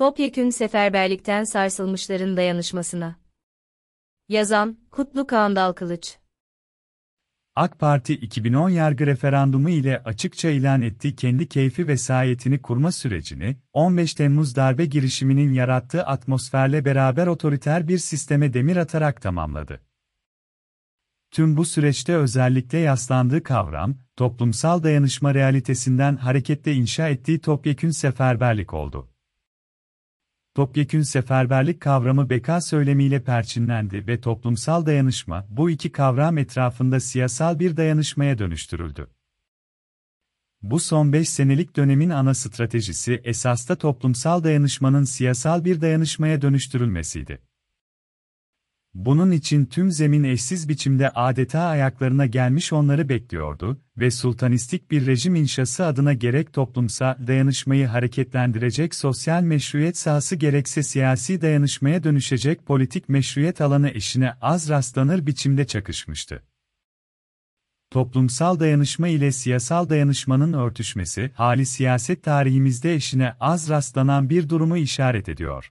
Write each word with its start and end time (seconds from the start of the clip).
Topyekün 0.00 0.50
seferberlikten 0.50 1.44
sarsılmışların 1.44 2.36
dayanışmasına. 2.36 3.16
Yazan, 4.28 4.78
Kutlu 4.90 5.26
Kağan 5.26 5.56
Dalkılıç 5.56 6.16
AK 7.54 7.78
Parti 7.78 8.14
2010 8.14 8.70
yargı 8.70 9.06
referandumu 9.06 9.70
ile 9.70 10.02
açıkça 10.04 10.50
ilan 10.50 10.82
ettiği 10.82 11.16
kendi 11.16 11.48
keyfi 11.48 11.88
vesayetini 11.88 12.62
kurma 12.62 12.92
sürecini, 12.92 13.56
15 13.72 14.14
Temmuz 14.14 14.56
darbe 14.56 14.86
girişiminin 14.86 15.52
yarattığı 15.52 16.02
atmosferle 16.06 16.84
beraber 16.84 17.26
otoriter 17.26 17.88
bir 17.88 17.98
sisteme 17.98 18.52
demir 18.52 18.76
atarak 18.76 19.22
tamamladı. 19.22 19.80
Tüm 21.30 21.56
bu 21.56 21.64
süreçte 21.64 22.16
özellikle 22.16 22.78
yaslandığı 22.78 23.42
kavram, 23.42 23.96
toplumsal 24.16 24.82
dayanışma 24.82 25.34
realitesinden 25.34 26.16
hareketle 26.16 26.72
inşa 26.74 27.08
ettiği 27.08 27.38
topyekün 27.38 27.90
seferberlik 27.90 28.74
oldu. 28.74 29.10
Topyekün 30.54 31.02
seferberlik 31.02 31.80
kavramı 31.80 32.30
beka 32.30 32.60
söylemiyle 32.60 33.24
perçinlendi 33.24 34.06
ve 34.06 34.20
toplumsal 34.20 34.86
dayanışma 34.86 35.46
bu 35.50 35.70
iki 35.70 35.92
kavram 35.92 36.38
etrafında 36.38 37.00
siyasal 37.00 37.58
bir 37.58 37.76
dayanışmaya 37.76 38.38
dönüştürüldü. 38.38 39.10
Bu 40.62 40.80
son 40.80 41.12
5 41.12 41.28
senelik 41.28 41.76
dönemin 41.76 42.10
ana 42.10 42.34
stratejisi 42.34 43.20
esasta 43.24 43.76
toplumsal 43.76 44.44
dayanışmanın 44.44 45.04
siyasal 45.04 45.64
bir 45.64 45.80
dayanışmaya 45.80 46.42
dönüştürülmesiydi. 46.42 47.49
Bunun 48.94 49.30
için 49.30 49.66
tüm 49.66 49.90
zemin 49.90 50.24
eşsiz 50.24 50.68
biçimde 50.68 51.10
adeta 51.10 51.60
ayaklarına 51.60 52.26
gelmiş 52.26 52.72
onları 52.72 53.08
bekliyordu 53.08 53.80
ve 53.98 54.10
sultanistik 54.10 54.90
bir 54.90 55.06
rejim 55.06 55.34
inşası 55.34 55.86
adına 55.86 56.12
gerek 56.12 56.52
toplumsal 56.52 57.26
dayanışmayı 57.26 57.86
hareketlendirecek 57.86 58.94
sosyal 58.94 59.42
meşruiyet 59.42 59.96
sahası 59.98 60.36
gerekse 60.36 60.82
siyasi 60.82 61.40
dayanışmaya 61.40 62.04
dönüşecek 62.04 62.66
politik 62.66 63.08
meşruiyet 63.08 63.60
alanı 63.60 63.90
eşine 63.90 64.32
az 64.40 64.68
rastlanır 64.68 65.26
biçimde 65.26 65.66
çakışmıştı. 65.66 66.42
Toplumsal 67.90 68.60
dayanışma 68.60 69.08
ile 69.08 69.32
siyasal 69.32 69.88
dayanışmanın 69.88 70.52
örtüşmesi, 70.52 71.30
hali 71.34 71.66
siyaset 71.66 72.22
tarihimizde 72.22 72.94
eşine 72.94 73.34
az 73.40 73.68
rastlanan 73.68 74.30
bir 74.30 74.48
durumu 74.48 74.76
işaret 74.76 75.28
ediyor 75.28 75.70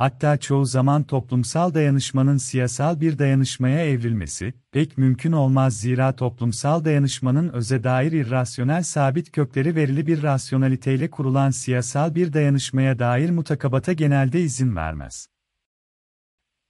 hatta 0.00 0.36
çoğu 0.36 0.64
zaman 0.66 1.02
toplumsal 1.02 1.74
dayanışmanın 1.74 2.36
siyasal 2.36 3.00
bir 3.00 3.18
dayanışmaya 3.18 3.86
evrilmesi, 3.86 4.54
pek 4.72 4.98
mümkün 4.98 5.32
olmaz 5.32 5.76
zira 5.76 6.16
toplumsal 6.16 6.84
dayanışmanın 6.84 7.48
öze 7.48 7.84
dair 7.84 8.12
irrasyonel 8.12 8.82
sabit 8.82 9.32
kökleri 9.32 9.76
verili 9.76 10.06
bir 10.06 10.22
rasyonaliteyle 10.22 11.10
kurulan 11.10 11.50
siyasal 11.50 12.14
bir 12.14 12.32
dayanışmaya 12.32 12.98
dair 12.98 13.30
mutakabata 13.30 13.92
genelde 13.92 14.40
izin 14.40 14.76
vermez. 14.76 15.28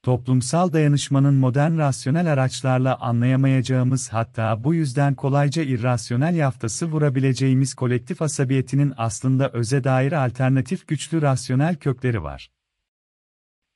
Toplumsal 0.02 0.72
dayanışmanın 0.72 1.34
modern 1.34 1.78
rasyonel 1.78 2.32
araçlarla 2.32 2.96
anlayamayacağımız 3.00 4.08
hatta 4.08 4.64
bu 4.64 4.74
yüzden 4.74 5.14
kolayca 5.14 5.62
irrasyonel 5.62 6.34
yaftası 6.34 6.86
vurabileceğimiz 6.86 7.74
kolektif 7.74 8.22
asabiyetinin 8.22 8.92
aslında 8.96 9.50
öze 9.50 9.84
dair 9.84 10.12
alternatif 10.12 10.88
güçlü 10.88 11.22
rasyonel 11.22 11.76
kökleri 11.76 12.22
var. 12.22 12.50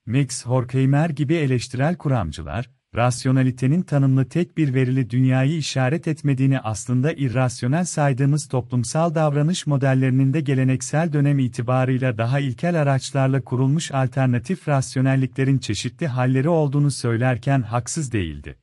Max 0.07 0.47
Horkheimer 0.47 1.11
gibi 1.11 1.35
eleştirel 1.35 1.97
kuramcılar, 1.97 2.71
rasyonalitenin 2.95 3.83
tanımlı 3.83 4.29
tek 4.29 4.57
bir 4.57 4.75
verili 4.75 5.11
dünyayı 5.11 5.57
işaret 5.57 6.09
etmediğini 6.09 6.61
aslında 6.61 7.13
irrasyonel 7.13 7.85
saydığımız 7.85 8.49
toplumsal 8.49 9.15
davranış 9.15 9.67
modellerinin 9.67 10.33
de 10.33 10.41
geleneksel 10.41 11.13
dönem 11.13 11.39
itibarıyla 11.39 12.19
daha 12.19 12.41
ilkel 12.41 12.83
araçlarla 12.83 13.45
kurulmuş 13.45 13.93
alternatif 13.93 14.69
rasyonelliklerin 14.69 15.59
çeşitli 15.59 16.07
halleri 16.07 16.49
olduğunu 16.49 16.91
söylerken 16.91 17.63
haksız 17.63 18.13
değildi. 18.13 18.59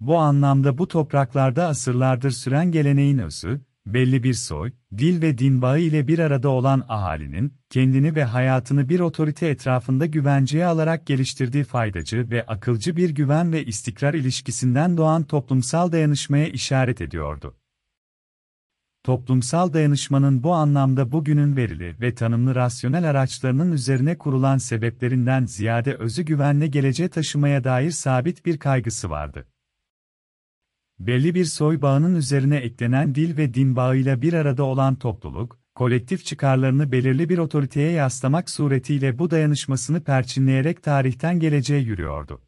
Bu 0.00 0.18
anlamda 0.18 0.78
bu 0.78 0.88
topraklarda 0.88 1.66
asırlardır 1.66 2.30
süren 2.30 2.72
geleneğin 2.72 3.18
özü, 3.18 3.60
belli 3.86 4.22
bir 4.22 4.34
soy, 4.34 4.72
dil 4.98 5.22
ve 5.22 5.38
din 5.38 5.62
bağı 5.62 5.80
ile 5.80 6.08
bir 6.08 6.18
arada 6.18 6.48
olan 6.48 6.84
ahalinin, 6.88 7.54
kendini 7.70 8.14
ve 8.14 8.24
hayatını 8.24 8.88
bir 8.88 9.00
otorite 9.00 9.48
etrafında 9.48 10.06
güvenceye 10.06 10.66
alarak 10.66 11.06
geliştirdiği 11.06 11.64
faydacı 11.64 12.30
ve 12.30 12.46
akılcı 12.46 12.96
bir 12.96 13.10
güven 13.10 13.52
ve 13.52 13.64
istikrar 13.64 14.14
ilişkisinden 14.14 14.96
doğan 14.96 15.22
toplumsal 15.22 15.92
dayanışmaya 15.92 16.48
işaret 16.48 17.00
ediyordu. 17.00 17.56
Toplumsal 19.04 19.72
dayanışmanın 19.72 20.42
bu 20.42 20.52
anlamda 20.52 21.12
bugünün 21.12 21.56
verili 21.56 22.00
ve 22.00 22.14
tanımlı 22.14 22.54
rasyonel 22.54 23.10
araçlarının 23.10 23.72
üzerine 23.72 24.18
kurulan 24.18 24.58
sebeplerinden 24.58 25.46
ziyade 25.46 25.94
özü 25.94 26.22
güvenle 26.22 26.66
geleceğe 26.66 27.08
taşımaya 27.08 27.64
dair 27.64 27.90
sabit 27.90 28.46
bir 28.46 28.58
kaygısı 28.58 29.10
vardı 29.10 29.46
belli 30.98 31.34
bir 31.34 31.44
soy 31.44 31.82
bağının 31.82 32.14
üzerine 32.14 32.56
eklenen 32.56 33.14
dil 33.14 33.36
ve 33.36 33.54
din 33.54 33.76
bağıyla 33.76 34.22
bir 34.22 34.32
arada 34.32 34.62
olan 34.62 34.94
topluluk, 34.94 35.58
kolektif 35.74 36.24
çıkarlarını 36.24 36.92
belirli 36.92 37.28
bir 37.28 37.38
otoriteye 37.38 37.90
yaslamak 37.90 38.50
suretiyle 38.50 39.18
bu 39.18 39.30
dayanışmasını 39.30 40.04
perçinleyerek 40.04 40.82
tarihten 40.82 41.40
geleceğe 41.40 41.80
yürüyordu. 41.80 42.40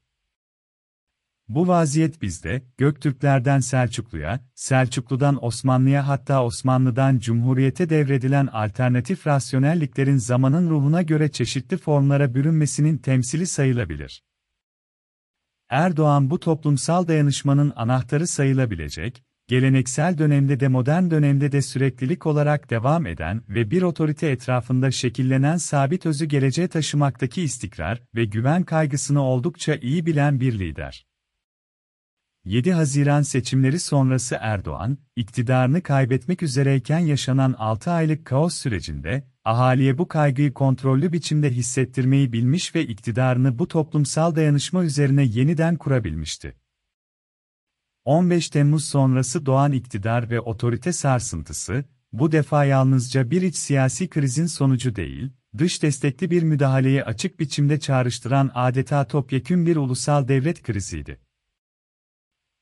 Bu 1.49 1.69
vaziyet 1.69 2.23
bizde, 2.23 2.63
Göktürklerden 2.79 3.61
Selçuklu'ya, 3.61 4.41
Selçuklu'dan 4.55 5.45
Osmanlı'ya 5.45 6.09
hatta 6.09 6.45
Osmanlı'dan 6.45 7.19
Cumhuriyete 7.19 7.91
devredilen 7.91 8.47
alternatif 8.47 9.27
rasyonelliklerin 9.27 10.17
zamanın 10.17 10.71
ruhuna 10.71 11.03
göre 11.03 11.29
çeşitli 11.29 11.77
formlara 11.77 12.35
bürünmesinin 12.35 12.99
temsili 12.99 13.47
sayılabilir. 13.47 14.26
Erdoğan 15.71 16.31
bu 16.31 16.41
toplumsal 16.41 17.09
dayanışmanın 17.09 17.73
anahtarı 17.77 18.27
sayılabilecek, 18.27 19.23
geleneksel 19.49 20.19
dönemde 20.19 20.61
de 20.61 20.69
modern 20.69 21.11
dönemde 21.11 21.53
de 21.53 21.63
süreklilik 21.63 22.27
olarak 22.27 22.71
devam 22.71 23.07
eden 23.07 23.43
ve 23.49 23.71
bir 23.71 23.83
otorite 23.83 24.29
etrafında 24.29 24.91
şekillenen 24.91 25.57
sabit 25.57 26.07
özü 26.07 26.25
geleceğe 26.25 26.69
taşımaktaki 26.69 27.43
istikrar 27.43 28.03
ve 28.15 28.25
güven 28.25 28.63
kaygısını 28.63 29.23
oldukça 29.23 29.75
iyi 29.75 30.07
bilen 30.07 30.41
bir 30.41 30.59
lider. 30.59 31.07
7 32.47 32.73
Haziran 32.73 33.23
seçimleri 33.23 33.81
sonrası 33.81 34.39
Erdoğan, 34.41 34.99
iktidarını 35.17 35.83
kaybetmek 35.83 36.43
üzereyken 36.43 36.99
yaşanan 36.99 37.55
6 37.59 37.91
aylık 37.91 38.25
kaos 38.25 38.55
sürecinde, 38.55 39.27
ahaliye 39.45 39.99
bu 39.99 40.09
kaygıyı 40.09 40.55
kontrollü 40.55 41.13
biçimde 41.13 41.51
hissettirmeyi 41.51 42.33
bilmiş 42.33 42.75
ve 42.75 42.87
iktidarını 42.87 43.59
bu 43.59 43.69
toplumsal 43.69 44.35
dayanışma 44.35 44.85
üzerine 44.85 45.23
yeniden 45.23 45.77
kurabilmişti. 45.77 46.57
15 48.05 48.51
Temmuz 48.51 48.85
sonrası 48.85 49.47
doğan 49.47 49.73
iktidar 49.73 50.31
ve 50.31 50.41
otorite 50.41 50.93
sarsıntısı, 50.93 51.85
bu 52.13 52.33
defa 52.33 52.65
yalnızca 52.65 53.31
bir 53.31 53.43
iç 53.43 53.57
siyasi 53.57 54.09
krizin 54.09 54.47
sonucu 54.47 54.97
değil, 54.97 55.31
dış 55.59 55.83
destekli 55.83 56.31
bir 56.31 56.43
müdahaleyi 56.43 57.05
açık 57.05 57.41
biçimde 57.41 57.81
çağrıştıran 57.81 58.51
adeta 58.55 59.07
topyekün 59.07 59.67
bir 59.67 59.77
ulusal 59.77 60.29
devlet 60.29 60.63
kriziydi. 60.63 61.26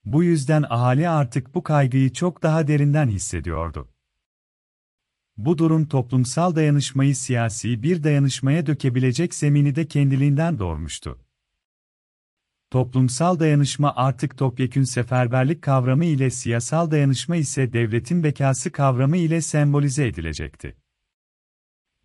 Bu 0.04 0.24
yüzden 0.24 0.64
ahali 0.70 1.08
artık 1.08 1.54
bu 1.54 1.62
kaygıyı 1.62 2.12
çok 2.12 2.42
daha 2.42 2.66
derinden 2.66 3.08
hissediyordu. 3.08 3.88
Bu 5.36 5.58
durum 5.58 5.88
toplumsal 5.88 6.56
dayanışmayı 6.56 7.16
siyasi 7.16 7.82
bir 7.82 8.02
dayanışmaya 8.02 8.66
dökebilecek 8.66 9.34
zemini 9.34 9.74
de 9.74 9.86
kendiliğinden 9.86 10.58
doğurmuştu. 10.58 11.18
Toplumsal 12.70 13.38
dayanışma 13.38 13.92
artık 13.96 14.38
topyekün 14.38 14.84
seferberlik 14.84 15.62
kavramı 15.62 16.04
ile 16.04 16.30
siyasal 16.30 16.90
dayanışma 16.90 17.36
ise 17.36 17.72
devletin 17.72 18.24
bekası 18.24 18.72
kavramı 18.72 19.16
ile 19.16 19.40
sembolize 19.40 20.06
edilecekti. 20.06 20.76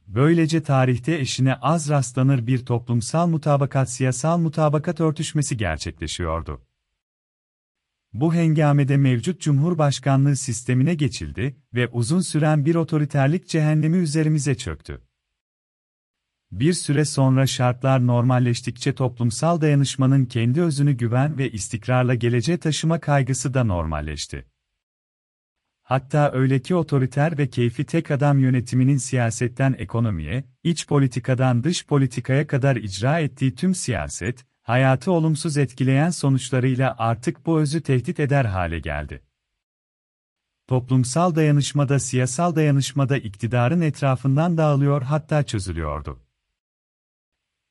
Böylece 0.07 0.63
tarihte 0.63 1.15
eşine 1.15 1.55
az 1.55 1.89
rastlanır 1.89 2.47
bir 2.47 2.65
toplumsal 2.65 3.27
mutabakat 3.27 3.89
siyasal 3.89 4.37
mutabakat 4.37 4.99
örtüşmesi 5.01 5.57
gerçekleşiyordu. 5.57 6.68
Bu 8.13 8.33
hengamede 8.33 8.97
mevcut 8.97 9.41
Cumhurbaşkanlığı 9.41 10.35
sistemine 10.35 10.93
geçildi 10.93 11.55
ve 11.73 11.87
uzun 11.87 12.21
süren 12.21 12.65
bir 12.65 12.75
otoriterlik 12.75 13.47
cehennemi 13.47 13.97
üzerimize 13.97 14.55
çöktü. 14.55 15.01
Bir 16.51 16.73
süre 16.73 17.05
sonra 17.05 17.47
şartlar 17.47 18.07
normalleştikçe 18.07 18.95
toplumsal 18.95 19.61
dayanışmanın 19.61 20.25
kendi 20.25 20.61
özünü 20.61 20.93
güven 20.93 21.37
ve 21.37 21.51
istikrarla 21.51 22.15
geleceğe 22.15 22.57
taşıma 22.57 22.99
kaygısı 22.99 23.53
da 23.53 23.63
normalleşti. 23.63 24.45
Hatta 25.83 26.31
öyle 26.33 26.61
ki 26.61 26.75
otoriter 26.75 27.37
ve 27.37 27.49
keyfi 27.49 27.83
tek 27.83 28.11
adam 28.11 28.39
yönetiminin 28.39 28.97
siyasetten 28.97 29.75
ekonomiye, 29.77 30.43
iç 30.63 30.87
politikadan 30.87 31.63
dış 31.63 31.85
politikaya 31.85 32.47
kadar 32.47 32.75
icra 32.75 33.19
ettiği 33.19 33.55
tüm 33.55 33.75
siyaset, 33.75 34.45
hayatı 34.69 35.11
olumsuz 35.11 35.57
etkileyen 35.57 36.09
sonuçlarıyla 36.09 36.95
artık 36.97 37.45
bu 37.45 37.59
özü 37.59 37.81
tehdit 37.81 38.19
eder 38.19 38.45
hale 38.45 38.79
geldi. 38.79 39.23
Toplumsal 40.67 41.35
dayanışmada 41.35 41.99
siyasal 41.99 42.55
dayanışmada 42.55 43.17
iktidarın 43.17 43.81
etrafından 43.81 44.57
dağılıyor 44.57 45.01
hatta 45.01 45.43
çözülüyordu. 45.43 46.19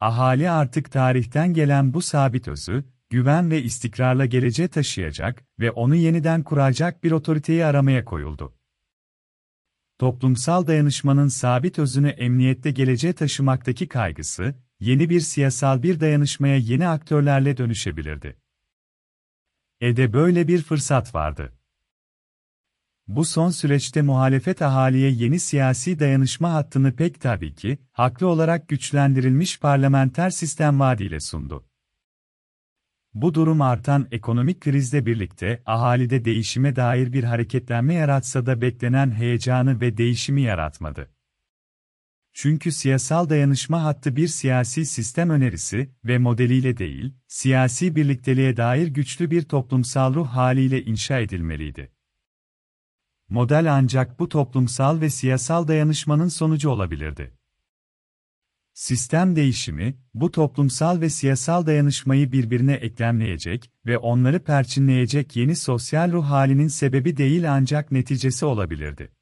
Ahali 0.00 0.50
artık 0.50 0.92
tarihten 0.92 1.54
gelen 1.54 1.94
bu 1.94 2.02
sabit 2.02 2.48
özü, 2.48 2.84
güven 3.10 3.50
ve 3.50 3.62
istikrarla 3.62 4.26
geleceğe 4.26 4.68
taşıyacak 4.68 5.44
ve 5.60 5.70
onu 5.70 5.94
yeniden 5.94 6.42
kuracak 6.42 7.04
bir 7.04 7.12
otoriteyi 7.12 7.64
aramaya 7.64 8.04
koyuldu. 8.04 8.54
Toplumsal 9.98 10.66
dayanışmanın 10.66 11.28
sabit 11.28 11.78
özünü 11.78 12.08
emniyette 12.08 12.70
geleceğe 12.70 13.12
taşımaktaki 13.12 13.88
kaygısı, 13.88 14.54
yeni 14.80 15.10
bir 15.10 15.20
siyasal 15.20 15.82
bir 15.82 16.00
dayanışmaya 16.00 16.56
yeni 16.56 16.88
aktörlerle 16.88 17.56
dönüşebilirdi. 17.56 18.38
Ede 19.80 20.12
böyle 20.12 20.48
bir 20.48 20.62
fırsat 20.62 21.14
vardı. 21.14 21.52
Bu 23.06 23.25
son 23.25 23.50
süreçte 23.50 24.02
muhalefet 24.02 24.62
ahaliye 24.62 25.10
yeni 25.10 25.40
siyasi 25.40 25.98
dayanışma 25.98 26.52
hattını 26.52 26.96
pek 26.96 27.20
tabii 27.20 27.54
ki, 27.54 27.78
haklı 27.92 28.26
olarak 28.26 28.69
güçlendirilmiş 28.69 29.60
parlamenter 29.60 30.30
sistem 30.30 30.81
vaadiyle 30.81 31.20
sundu. 31.20 31.64
Bu 33.14 33.34
durum 33.34 33.60
artan 33.60 34.08
ekonomik 34.10 34.60
krizle 34.60 35.06
birlikte 35.06 35.62
ahalide 35.66 36.24
değişime 36.24 36.76
dair 36.76 37.12
bir 37.12 37.24
hareketlenme 37.24 37.94
yaratsa 37.94 38.46
da 38.46 38.60
beklenen 38.60 39.10
heyecanı 39.10 39.81
ve 39.81 39.96
değişimi 39.96 40.42
yaratmadı. 40.42 41.10
Çünkü 42.40 42.73
siyasal 42.73 43.29
dayanışma 43.29 43.85
hattı 43.85 44.17
bir 44.17 44.29
siyasi 44.29 44.87
sistem 44.87 45.31
önerisi 45.31 45.90
ve 46.05 46.19
modeliyle 46.19 46.76
değil, 46.76 47.14
siyasi 47.29 47.96
birlikteliğe 47.96 48.56
dair 48.56 48.87
güçlü 48.88 49.31
bir 49.31 49.43
toplumsal 49.43 50.14
ruh 50.14 50.29
haliyle 50.29 50.85
inşa 50.85 51.19
edilmeliydi. 51.19 51.93
Model 53.29 53.75
ancak 53.75 54.19
bu 54.20 54.29
toplumsal 54.29 55.00
ve 55.00 55.11
siyasal 55.11 55.69
dayanışmanın 55.69 56.29
sonucu 56.29 56.70
olabilirdi. 56.70 57.35
Sistem 58.73 59.37
değişimi, 59.37 59.99
bu 60.14 60.31
toplumsal 60.31 61.00
ve 61.00 61.11
siyasal 61.11 61.67
dayanışmayı 61.67 62.32
birbirine 62.32 62.75
eklemleyecek 62.75 63.70
ve 63.87 63.99
onları 63.99 64.44
perçinleyecek 64.44 65.37
yeni 65.37 65.56
sosyal 65.56 66.12
ruh 66.12 66.25
halinin 66.25 66.69
sebebi 66.69 67.17
değil 67.17 67.55
ancak 67.55 67.93
neticesi 67.93 68.46
olabilirdi. 68.46 69.18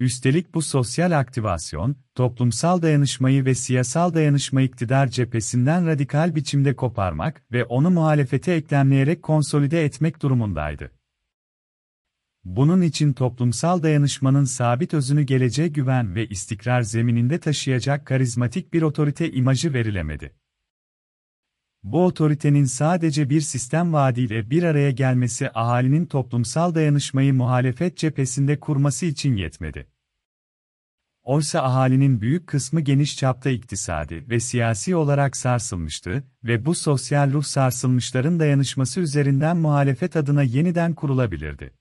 Üstelik 0.00 0.54
bu 0.54 0.62
sosyal 0.62 1.18
aktivasyon, 1.18 1.96
toplumsal 2.14 2.82
dayanışmayı 2.82 3.44
ve 3.44 3.54
siyasal 3.54 4.14
dayanışma 4.14 4.62
iktidar 4.62 5.08
cephesinden 5.08 5.86
radikal 5.86 6.34
biçimde 6.34 6.76
koparmak 6.76 7.42
ve 7.52 7.64
onu 7.64 7.90
muhalefete 7.90 8.52
eklemleyerek 8.52 9.22
konsolide 9.22 9.84
etmek 9.84 10.22
durumundaydı. 10.22 10.90
Bunun 12.44 12.82
için 12.82 13.12
toplumsal 13.12 13.82
dayanışmanın 13.82 14.44
sabit 14.44 14.94
özünü 14.94 15.22
geleceğe 15.22 15.68
güven 15.68 16.14
ve 16.14 16.26
istikrar 16.26 16.82
zemininde 16.82 17.40
taşıyacak 17.40 18.06
karizmatik 18.06 18.72
bir 18.72 18.82
otorite 18.82 19.32
imajı 19.32 19.74
verilemedi. 19.74 20.34
Bu 21.92 22.04
otoritenin 22.04 22.64
sadece 22.64 23.30
bir 23.30 23.40
sistem 23.40 23.92
vaadiyle 23.92 24.50
bir 24.50 24.62
araya 24.62 24.90
gelmesi 24.90 25.50
ahalinin 25.54 26.06
toplumsal 26.06 26.74
dayanışmayı 26.74 27.34
muhalefet 27.34 27.96
cephesinde 27.96 28.60
kurması 28.60 29.06
için 29.06 29.36
yetmedi. 29.36 29.86
Oysa 31.22 31.62
ahalinin 31.62 32.20
büyük 32.20 32.46
kısmı 32.46 32.80
geniş 32.80 33.16
çapta 33.16 33.50
iktisadi 33.50 34.24
ve 34.28 34.40
siyasi 34.40 34.96
olarak 34.96 35.36
sarsılmıştı 35.36 36.24
ve 36.44 36.64
bu 36.64 36.74
sosyal 36.74 37.32
ruh 37.32 37.42
sarsılmışların 37.42 38.40
dayanışması 38.40 39.00
üzerinden 39.00 39.56
muhalefet 39.56 40.16
adına 40.16 40.42
yeniden 40.42 40.94
kurulabilirdi. 40.94 41.74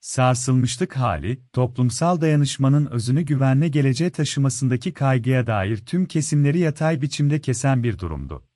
Sarsılmışlık 0.00 0.96
hali, 0.96 1.40
toplumsal 1.52 2.20
dayanışmanın 2.20 2.86
özünü 2.86 3.22
güvenle 3.22 3.68
geleceğe 3.68 4.10
taşımasındaki 4.10 4.92
kaygıya 4.92 5.46
dair 5.46 5.76
tüm 5.76 6.06
kesimleri 6.06 6.58
yatay 6.58 7.02
biçimde 7.02 7.40
kesen 7.40 7.82
bir 7.82 7.98
durumdu. 7.98 8.51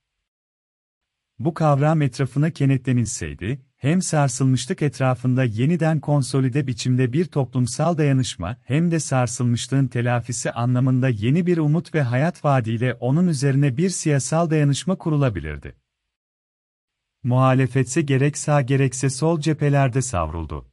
Bu 1.39 1.55
kavram 1.55 2.03
etrafına 2.03 2.51
kenetlenilseydi, 2.51 3.61
hem 3.77 4.03
sarsılmışlık 4.03 4.83
etrafında 4.83 5.45
yeniden 5.45 6.01
konsolide 6.01 6.67
biçimde 6.67 7.13
bir 7.13 7.25
toplumsal 7.25 7.99
dayanışma 7.99 8.57
hem 8.65 8.91
de 8.91 9.01
sarsılmışlığın 9.01 9.87
telafisi 9.87 10.53
anlamında 10.53 11.09
yeni 11.09 11.47
bir 11.47 11.59
umut 11.59 11.95
ve 11.95 12.03
hayat 12.03 12.45
vaadiyle 12.45 12.95
onun 12.95 13.27
üzerine 13.27 13.77
bir 13.77 13.89
siyasal 13.89 14.51
dayanışma 14.51 14.97
kurulabilirdi. 14.97 15.77
Muhalefetse 17.23 18.03
gerek 18.03 18.39
sağ 18.39 18.63
gerekse 18.63 19.11
sol 19.11 19.41
cephelerde 19.41 20.03
savruldu. 20.03 20.71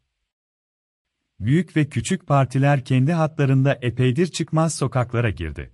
Büyük 1.40 1.78
ve 1.78 1.90
küçük 1.90 2.28
partiler 2.28 2.86
kendi 2.86 3.14
hatlarında 3.14 3.80
epeydir 3.82 4.28
çıkmaz 4.28 4.76
sokaklara 4.76 5.30
girdi. 5.30 5.74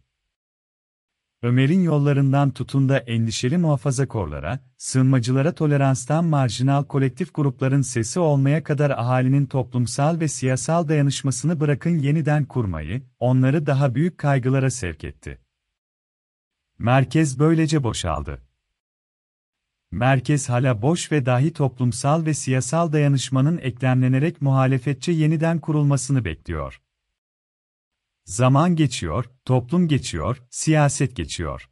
Ömer'in 1.44 1.84
yollarından 1.84 2.52
tutun 2.52 2.90
da 2.90 2.98
endişeli 2.98 3.58
muhafazakorlara, 3.58 4.60
sığınmacılara 4.78 5.56
toleranstan 5.56 6.26
marjinal 6.26 6.84
kolektif 6.84 7.34
grupların 7.34 7.82
sesi 7.82 8.20
olmaya 8.20 8.64
kadar 8.64 8.90
ahalinin 8.90 9.46
toplumsal 9.46 10.20
ve 10.20 10.28
siyasal 10.28 10.88
dayanışmasını 10.88 11.60
bırakın 11.60 12.00
yeniden 12.00 12.46
kurmayı, 12.46 13.02
onları 13.20 13.66
daha 13.66 13.96
büyük 13.96 14.18
kaygılara 14.18 14.70
sevk 14.70 15.04
etti. 15.04 15.42
Merkez 16.80 17.40
böylece 17.40 17.84
boşaldı. 17.84 18.42
Merkez 19.92 20.50
hala 20.50 20.82
boş 20.82 21.12
ve 21.12 21.26
dahi 21.26 21.54
toplumsal 21.54 22.26
ve 22.26 22.34
siyasal 22.34 22.92
dayanışmanın 22.92 23.58
eklemlenerek 23.58 24.42
muhalefetçe 24.42 25.12
yeniden 25.12 25.60
kurulmasını 25.60 26.26
bekliyor. 26.26 26.82
Zaman 28.30 28.76
geçiyor, 28.76 29.26
toplum 29.46 29.88
geçiyor, 29.88 30.38
siyaset 30.50 31.16
geçiyor. 31.16 31.69